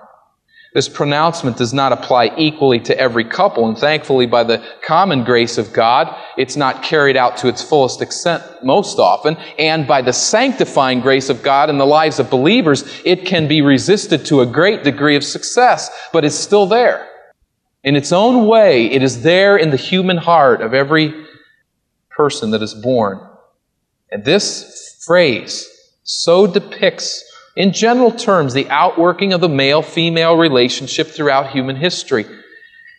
[0.74, 5.57] This pronouncement does not apply equally to every couple, and thankfully, by the common grace
[5.57, 10.12] of God, it's not carried out to its fullest extent most often, and by the
[10.12, 14.46] sanctifying grace of God in the lives of believers, it can be resisted to a
[14.46, 17.09] great degree of success, but it's still there.
[17.83, 21.14] In its own way, it is there in the human heart of every
[22.11, 23.20] person that is born.
[24.11, 25.66] And this phrase
[26.02, 27.24] so depicts
[27.59, 32.25] in general terms, the outworking of the male female relationship throughout human history.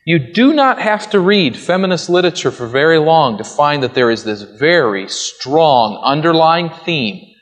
[0.03, 4.11] You do not have to read feminist literature for very long to find that there
[4.11, 7.35] is this very strong underlying theme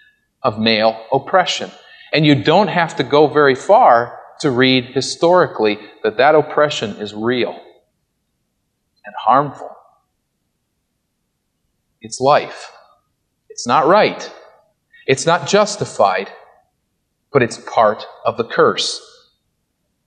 [0.43, 1.71] of male oppression.
[2.13, 7.15] And you don't have to go very far to read historically that that oppression is
[7.15, 7.60] real
[9.06, 9.75] and harmful.
[11.99, 12.71] It's life.
[13.49, 14.32] It's not right.
[15.08, 16.30] It's not justified
[17.38, 19.00] but it's part of the curse.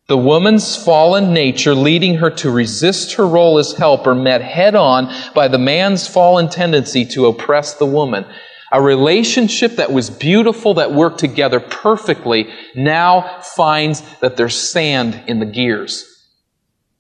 [0.09, 5.15] The woman's fallen nature leading her to resist her role as helper met head on
[5.33, 8.25] by the man's fallen tendency to oppress the woman.
[8.73, 15.39] A relationship that was beautiful, that worked together perfectly, now finds that there's sand in
[15.39, 16.27] the gears.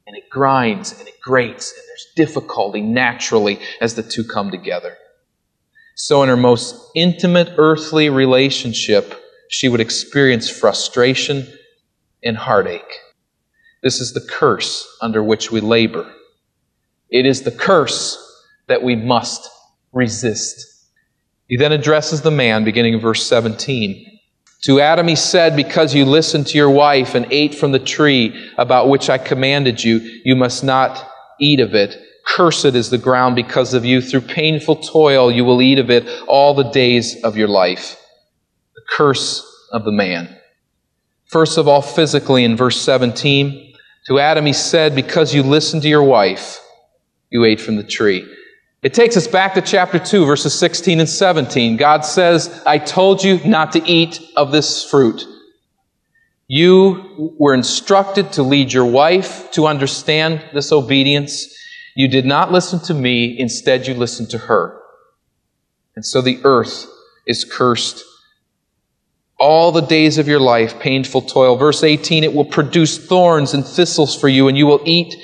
[0.06, 4.96] And it grinds and it grates and there's difficulty naturally as the two come together.
[5.96, 9.19] So in her most intimate earthly relationship,
[9.50, 11.46] she would experience frustration
[12.22, 13.00] and heartache.
[13.82, 16.10] This is the curse under which we labor.
[17.10, 18.16] It is the curse
[18.68, 19.50] that we must
[19.92, 20.64] resist.
[21.48, 24.06] He then addresses the man, beginning in verse 17.
[24.62, 28.52] To Adam he said, Because you listened to your wife and ate from the tree
[28.56, 31.10] about which I commanded you, you must not
[31.40, 32.00] eat of it.
[32.24, 34.00] Cursed is the ground because of you.
[34.00, 37.99] Through painful toil you will eat of it all the days of your life.
[38.90, 40.36] Curse of the man.
[41.26, 43.74] First of all, physically in verse 17,
[44.08, 46.60] to Adam he said, Because you listened to your wife,
[47.30, 48.26] you ate from the tree.
[48.82, 51.76] It takes us back to chapter 2, verses 16 and 17.
[51.76, 55.24] God says, I told you not to eat of this fruit.
[56.48, 61.46] You were instructed to lead your wife to understand this obedience.
[61.94, 64.80] You did not listen to me, instead, you listened to her.
[65.94, 66.86] And so the earth
[67.26, 68.02] is cursed.
[69.40, 71.56] All the days of your life, painful toil.
[71.56, 75.16] Verse 18, it will produce thorns and thistles for you, and you will eat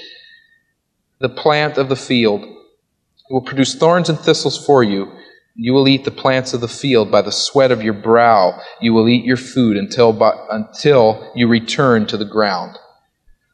[1.19, 2.43] the plant of the field.
[2.43, 5.03] It will produce thorns and thistles for you.
[5.03, 8.61] And you will eat the plants of the field by the sweat of your brow.
[8.81, 12.79] You will eat your food until, by, until you return to the ground.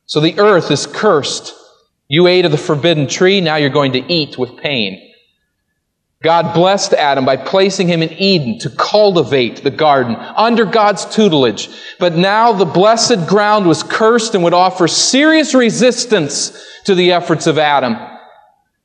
[0.07, 1.55] So the earth is cursed.
[2.09, 5.12] You ate of the forbidden tree, now you're going to eat with pain.
[6.22, 11.68] God blessed Adam by placing him in Eden to cultivate the garden under God's tutelage.
[11.98, 16.52] But now the blessed ground was cursed and would offer serious resistance
[16.85, 17.96] to the efforts of Adam.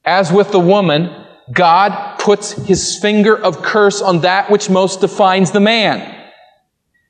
[0.04, 5.52] As with the woman, God puts his finger of curse on that which most defines
[5.52, 6.15] the man.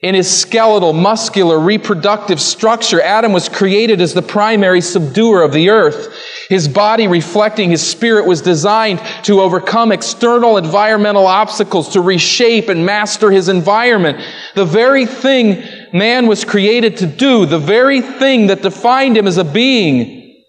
[0.02, 5.70] In his skeletal, muscular, reproductive structure, Adam was created as the primary subduer of the
[5.70, 6.14] earth.
[6.50, 12.86] His body, reflecting his spirit, was designed to overcome external environmental obstacles, to reshape and
[12.86, 14.26] master his environment.
[14.56, 19.38] The very thing man was created to do, the very thing that defined him as
[19.38, 20.44] a being,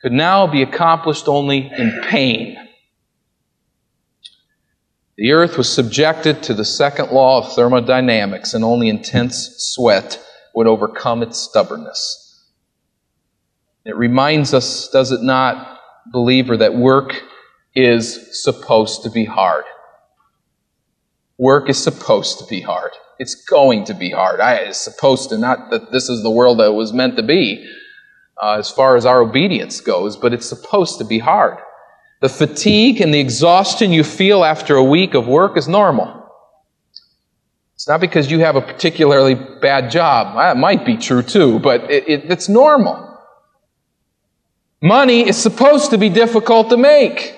[0.00, 2.56] could now be accomplished only in pain.
[5.16, 10.18] The earth was subjected to the second law of thermodynamics, and only intense sweat
[10.54, 12.23] would overcome its stubbornness.
[13.84, 15.78] It reminds us, does it not,
[16.10, 17.14] believer, that work
[17.74, 19.64] is supposed to be hard.
[21.36, 22.92] Work is supposed to be hard.
[23.18, 24.40] It's going to be hard.
[24.40, 27.22] I, it's supposed to, not that this is the world that it was meant to
[27.22, 27.68] be
[28.42, 31.58] uh, as far as our obedience goes, but it's supposed to be hard.
[32.20, 36.22] The fatigue and the exhaustion you feel after a week of work is normal.
[37.74, 40.36] It's not because you have a particularly bad job.
[40.36, 43.13] That might be true too, but it, it, it's normal.
[44.84, 47.34] Money is supposed to be difficult to make.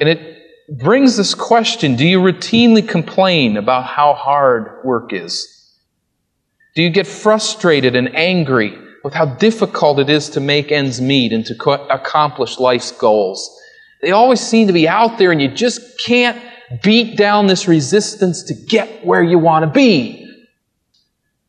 [0.00, 0.38] And it
[0.78, 5.50] brings this question Do you routinely complain about how hard work is?
[6.74, 11.32] Do you get frustrated and angry with how difficult it is to make ends meet
[11.32, 13.60] and to co- accomplish life's goals.
[14.00, 16.40] They always seem to be out there and you just can't
[16.82, 20.23] beat down this resistance to get where you want to be.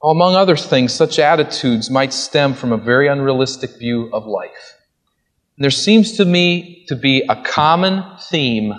[0.05, 4.77] Among other things, such attitudes might stem from a very unrealistic view of life.
[5.57, 8.71] And there seems to me to be a common theme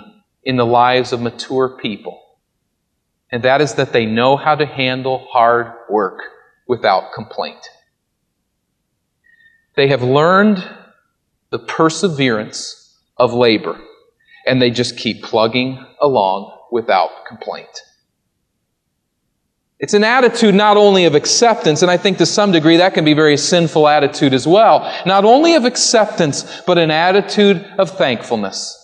[0.43, 2.17] in the lives of mature people,
[3.29, 6.21] and that is that they know how to handle hard work
[6.65, 7.59] without complaint.
[9.75, 10.65] They have learned
[11.49, 13.77] the perseverance of labor,
[14.45, 17.81] and they just keep plugging along without complaint.
[19.79, 23.05] It's an attitude not only of acceptance, and I think to some degree that can
[23.05, 24.91] be a very sinful attitude as well.
[25.05, 28.83] Not only of acceptance, but an attitude of thankfulness.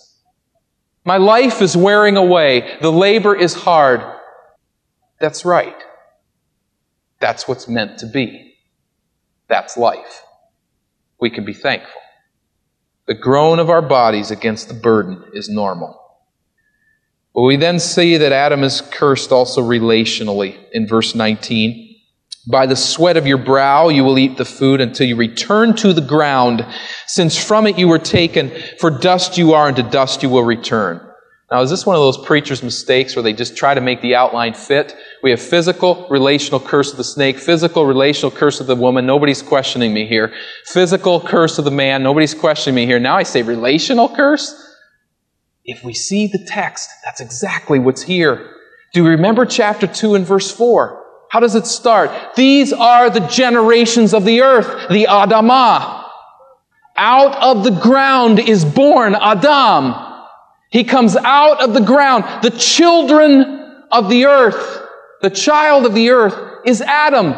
[1.04, 2.78] My life is wearing away.
[2.80, 4.02] The labor is hard.
[5.18, 5.76] That's right.
[7.20, 8.54] That's what's meant to be.
[9.48, 10.22] That's life
[11.24, 12.02] we can be thankful.
[13.06, 15.98] The groan of our bodies against the burden is normal.
[17.34, 21.96] But we then see that Adam is cursed also relationally in verse 19.
[22.50, 25.92] By the sweat of your brow you will eat the food until you return to
[25.92, 26.64] the ground,
[27.06, 30.44] since from it you were taken, for dust you are, and to dust you will
[30.44, 31.00] return.
[31.50, 34.14] Now, is this one of those preacher's mistakes where they just try to make the
[34.14, 34.96] outline fit?
[35.22, 39.06] We have physical, relational curse of the snake, physical, relational curse of the woman.
[39.06, 40.32] Nobody's questioning me here.
[40.66, 42.02] Physical curse of the man.
[42.02, 42.98] Nobody's questioning me here.
[42.98, 44.63] Now I say relational curse?
[45.64, 48.50] If we see the text, that's exactly what's here.
[48.92, 51.02] Do you remember chapter 2 and verse 4?
[51.30, 52.10] How does it start?
[52.36, 56.04] These are the generations of the earth, the Adamah.
[56.96, 59.94] Out of the ground is born Adam.
[60.70, 62.24] He comes out of the ground.
[62.42, 64.82] The children of the earth,
[65.22, 67.34] the child of the earth is Adam.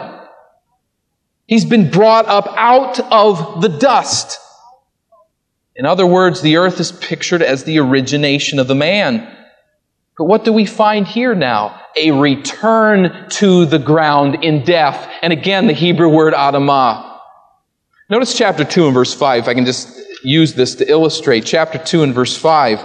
[1.47, 4.39] He's been brought up out of the dust.
[5.79, 9.31] In other words, the earth is pictured as the origination of the man.
[10.16, 11.81] But what do we find here now?
[11.97, 15.11] A return to the ground in death.
[15.22, 17.18] And again, the Hebrew word adamah.
[18.09, 19.43] Notice chapter 2 and verse 5.
[19.43, 21.45] If I can just use this to illustrate.
[21.45, 22.81] Chapter 2 and verse 5.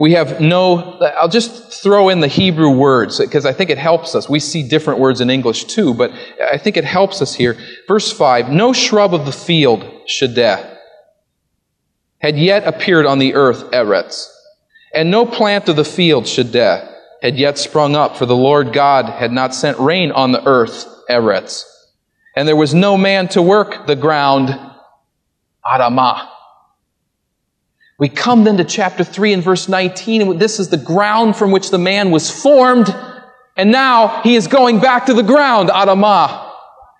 [0.00, 4.14] We have no, I'll just throw in the Hebrew words because I think it helps
[4.14, 4.28] us.
[4.28, 6.12] We see different words in English too, but
[6.52, 7.56] I think it helps us here.
[7.88, 10.77] Verse 5 No shrub of the field, Shadeh,
[12.18, 14.28] had yet appeared on the earth, Eretz.
[14.94, 19.06] And no plant of the field, Shadeh, had yet sprung up, for the Lord God
[19.06, 21.64] had not sent rain on the earth, Eretz.
[22.34, 24.48] And there was no man to work the ground,
[25.64, 26.28] Adamah.
[27.98, 31.50] We come then to chapter 3 and verse 19, and this is the ground from
[31.50, 32.94] which the man was formed,
[33.56, 36.47] and now he is going back to the ground, Adamah.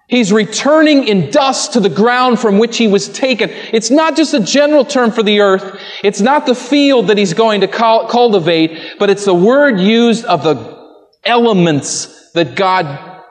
[0.09, 3.51] He's returning in dust to the ground from which he was taken.
[3.51, 5.81] It's not just a general term for the earth.
[6.03, 10.43] It's not the field that he's going to cultivate, but it's the word used of
[10.43, 10.79] the
[11.25, 13.23] elements that God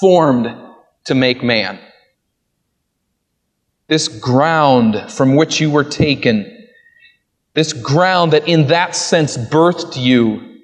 [0.00, 0.48] formed
[1.04, 1.78] to make man.
[3.88, 6.56] This ground from which you were taken
[7.56, 10.60] this ground that in that sense birthed you.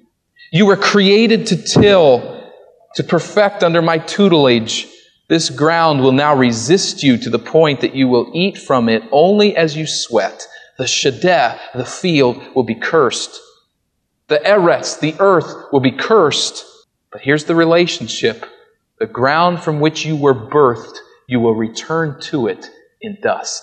[0.53, 2.53] You were created to till,
[2.97, 4.87] to perfect under my tutelage.
[5.29, 9.03] This ground will now resist you to the point that you will eat from it
[9.11, 10.47] only as you sweat.
[10.79, 13.39] The Shadeh, the field, will be cursed.
[14.29, 16.65] The Eretz, the earth, will be cursed.
[17.11, 18.47] But here's the relationship.
[18.99, 20.97] The ground from which you were birthed,
[21.27, 22.71] you will return to it
[23.01, 23.63] in dust.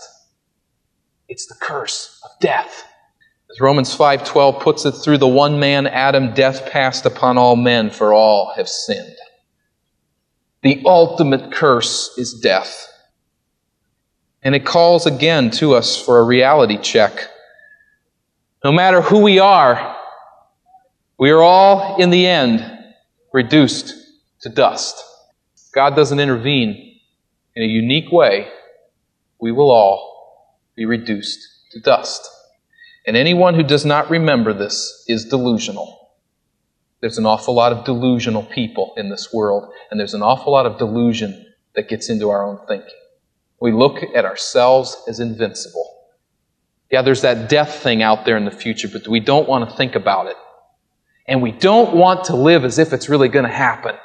[1.27, 2.85] It's the curse of death.
[3.51, 7.89] As Romans 5:12 puts it, through the one man Adam death passed upon all men
[7.89, 9.15] for all have sinned.
[10.61, 12.87] The ultimate curse is death.
[14.41, 17.29] And it calls again to us for a reality check.
[18.63, 19.97] No matter who we are,
[21.17, 22.65] we are all in the end
[23.33, 23.93] reduced
[24.41, 25.03] to dust.
[25.73, 26.99] God doesn't intervene
[27.55, 28.47] in a unique way.
[29.39, 31.39] We will all be reduced
[31.71, 32.27] to dust.
[33.05, 35.98] And anyone who does not remember this is delusional.
[37.01, 40.65] There's an awful lot of delusional people in this world, and there's an awful lot
[40.65, 41.45] of delusion
[41.75, 42.89] that gets into our own thinking.
[43.61, 45.85] We look at ourselves as invincible.
[46.91, 49.75] Yeah, there's that death thing out there in the future, but we don't want to
[49.75, 50.35] think about it.
[51.27, 53.95] And we don't want to live as if it's really going to happen.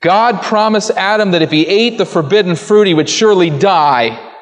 [0.00, 4.33] God promised Adam that if he ate the forbidden fruit, he would surely die.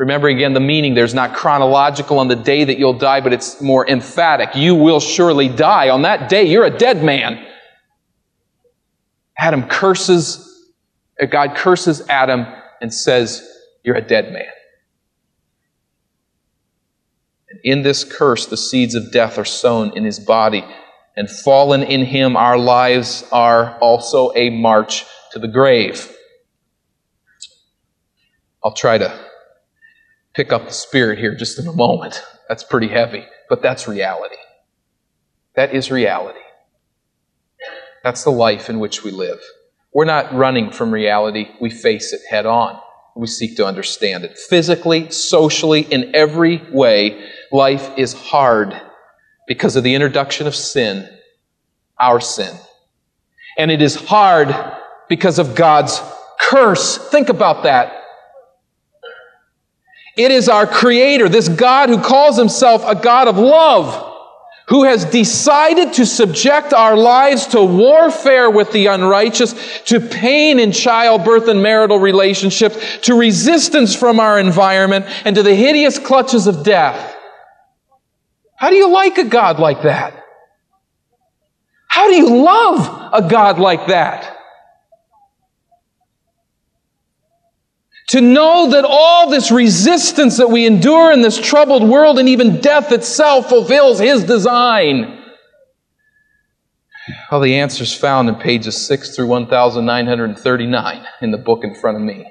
[0.00, 3.60] Remembering again the meaning, there's not chronological on the day that you'll die, but it's
[3.60, 4.56] more emphatic.
[4.56, 5.90] You will surely die.
[5.90, 7.46] On that day, you're a dead man.
[9.36, 10.72] Adam curses,
[11.20, 12.46] uh, God curses Adam
[12.80, 13.46] and says,
[13.84, 14.46] You're a dead man.
[17.50, 20.64] And in this curse, the seeds of death are sown in his body,
[21.14, 26.10] and fallen in him, our lives are also a march to the grave.
[28.64, 29.29] I'll try to
[30.34, 32.22] pick up the spirit here just in a moment.
[32.48, 34.36] That's pretty heavy, but that's reality.
[35.56, 36.38] That is reality.
[38.02, 39.40] That's the life in which we live.
[39.92, 42.78] We're not running from reality, we face it head on.
[43.16, 44.38] We seek to understand it.
[44.38, 48.80] Physically, socially, in every way, life is hard
[49.48, 51.08] because of the introduction of sin,
[51.98, 52.56] our sin.
[53.58, 54.54] And it is hard
[55.08, 56.00] because of God's
[56.40, 56.96] curse.
[57.10, 57.99] Think about that.
[60.16, 64.08] It is our Creator, this God who calls Himself a God of love,
[64.68, 70.72] who has decided to subject our lives to warfare with the unrighteous, to pain in
[70.72, 76.64] childbirth and marital relationships, to resistance from our environment, and to the hideous clutches of
[76.64, 77.16] death.
[78.56, 80.22] How do you like a God like that?
[81.88, 84.36] How do you love a God like that?
[88.10, 92.60] To know that all this resistance that we endure in this troubled world and even
[92.60, 95.22] death itself fulfills His design.
[97.30, 101.98] Well, the answer is found in pages 6 through 1939 in the book in front
[101.98, 102.26] of me.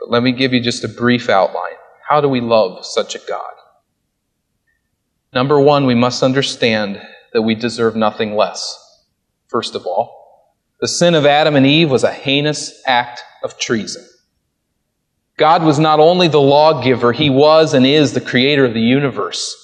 [0.00, 1.74] But let me give you just a brief outline.
[2.08, 3.54] How do we love such a God?
[5.32, 7.00] Number one, we must understand
[7.32, 8.82] that we deserve nothing less.
[9.46, 14.04] First of all, the sin of Adam and Eve was a heinous act of treason.
[15.36, 19.54] God was not only the lawgiver, He was and is the creator of the universe.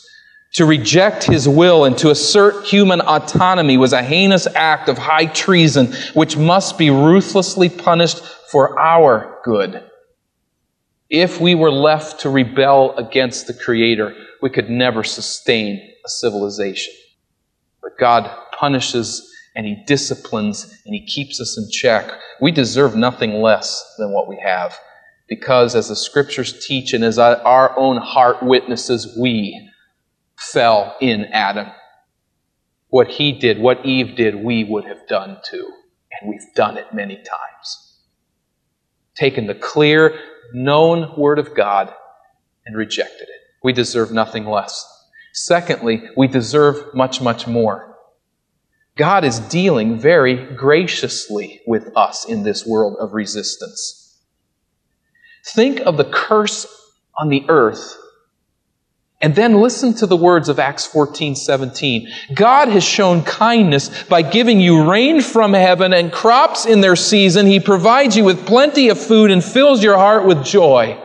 [0.55, 5.27] To reject His will and to assert human autonomy was a heinous act of high
[5.27, 9.83] treason, which must be ruthlessly punished for our good.
[11.09, 16.93] If we were left to rebel against the Creator, we could never sustain a civilization.
[17.83, 22.11] But God punishes and He disciplines and He keeps us in check.
[22.41, 24.79] We deserve nothing less than what we have.
[25.35, 29.66] Because, as the scriptures teach and as our own heart witnesses, we
[30.37, 31.68] fell in Adam.
[32.89, 35.72] What he did, what Eve did, we would have done too.
[36.20, 37.99] And we've done it many times.
[39.14, 40.20] Taken the clear,
[40.53, 41.91] known Word of God
[42.66, 43.41] and rejected it.
[43.64, 44.87] We deserve nothing less.
[45.33, 47.97] Secondly, we deserve much, much more.
[48.97, 54.01] God is dealing very graciously with us in this world of resistance.
[55.45, 56.66] Think of the curse
[57.18, 57.97] on the earth
[59.22, 62.09] and then listen to the words of Acts 14, 17.
[62.34, 67.47] God has shown kindness by giving you rain from heaven and crops in their season.
[67.47, 71.01] He provides you with plenty of food and fills your heart with joy.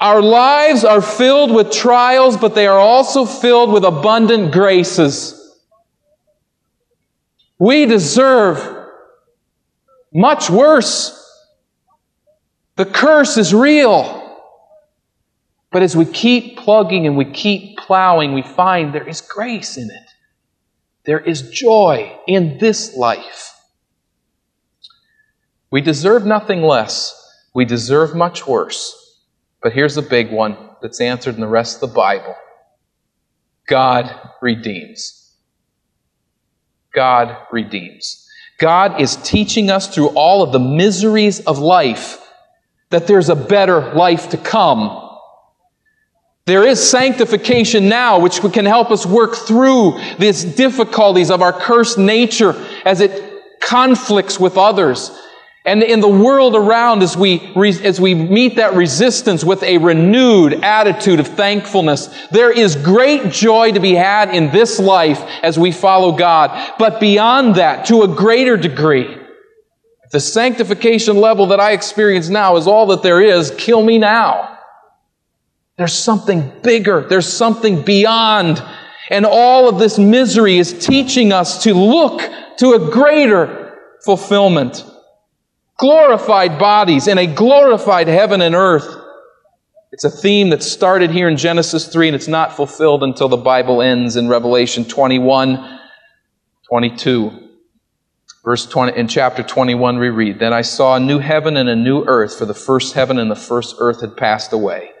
[0.00, 5.38] Our lives are filled with trials, but they are also filled with abundant graces.
[7.56, 8.88] We deserve
[10.12, 11.20] much worse.
[12.76, 14.20] The curse is real.
[15.70, 19.90] But as we keep plugging and we keep plowing, we find there is grace in
[19.90, 20.10] it.
[21.04, 23.54] There is joy in this life.
[25.70, 27.18] We deserve nothing less.
[27.54, 28.98] We deserve much worse.
[29.62, 32.36] But here's the big one that's answered in the rest of the Bible
[33.66, 35.34] God redeems.
[36.92, 38.28] God redeems.
[38.58, 42.21] God is teaching us through all of the miseries of life
[42.92, 45.02] that there's a better life to come
[46.44, 51.98] there is sanctification now, which can help us work through these difficulties of our cursed
[51.98, 55.16] nature as it conflicts with others.
[55.64, 57.38] And in the world around, as we,
[57.84, 63.70] as we meet that resistance with a renewed attitude of thankfulness, there is great joy
[63.70, 66.74] to be had in this life as we follow God.
[66.80, 69.21] But beyond that, to a greater degree,
[70.12, 74.58] the sanctification level that I experience now is all that there is, kill me now.
[75.78, 77.00] There's something bigger.
[77.00, 78.62] There's something beyond.
[79.10, 82.20] And all of this misery is teaching us to look
[82.58, 84.84] to a greater fulfillment.
[85.78, 88.86] Glorified bodies in a glorified heaven and earth.
[89.92, 93.38] It's a theme that started here in Genesis 3 and it's not fulfilled until the
[93.38, 95.80] Bible ends in Revelation 21,
[96.68, 97.51] 22.
[98.44, 101.76] Verse 20, in chapter 21 we read, Then I saw a new heaven and a
[101.76, 104.92] new earth, for the first heaven and the first earth had passed away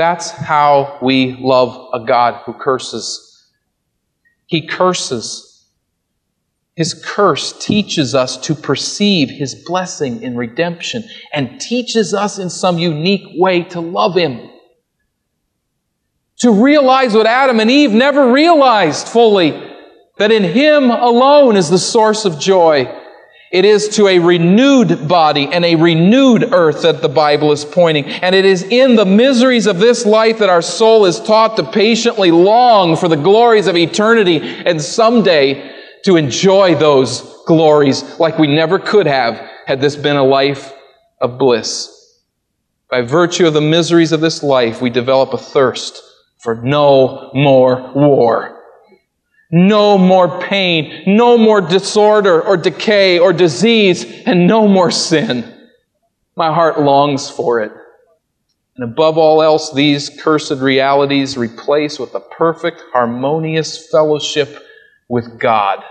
[0.00, 3.50] that's how we love a God who curses.
[4.46, 5.66] He curses.
[6.74, 11.04] His curse teaches us to perceive His blessing in redemption
[11.34, 14.48] and teaches us in some unique way to love Him.
[16.38, 19.69] To realize what Adam and Eve never realized fully
[20.20, 22.94] that in Him alone is the source of joy.
[23.50, 28.04] It is to a renewed body and a renewed earth that the Bible is pointing.
[28.04, 31.70] And it is in the miseries of this life that our soul is taught to
[31.72, 38.46] patiently long for the glories of eternity and someday to enjoy those glories like we
[38.46, 40.70] never could have had this been a life
[41.18, 42.18] of bliss.
[42.90, 46.02] By virtue of the miseries of this life, we develop a thirst
[46.36, 48.59] for no more war.
[49.50, 55.68] No more pain, no more disorder or decay or disease, and no more sin.
[56.36, 57.72] My heart longs for it.
[58.76, 64.64] And above all else, these cursed realities replace with a perfect, harmonious fellowship
[65.08, 65.82] with God,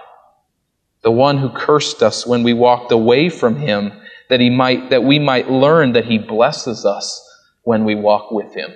[1.03, 3.91] the one who cursed us when we walked away from Him,
[4.29, 7.21] that, he might, that we might learn that He blesses us
[7.63, 8.71] when we walk with Him.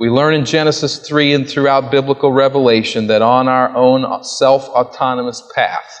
[0.00, 5.42] We learn in Genesis 3 and throughout biblical revelation that on our own self autonomous
[5.54, 6.00] path,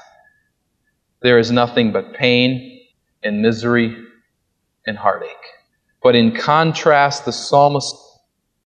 [1.20, 2.80] there is nothing but pain
[3.22, 3.94] and misery
[4.86, 5.28] and heartache.
[6.02, 7.94] But in contrast, the psalmist